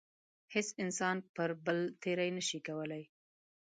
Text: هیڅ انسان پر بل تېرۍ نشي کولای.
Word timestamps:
هیڅ 0.53 0.67
انسان 0.83 1.17
پر 1.35 1.49
بل 1.65 1.79
تېرۍ 2.01 2.29
نشي 2.37 2.59
کولای. 2.67 3.03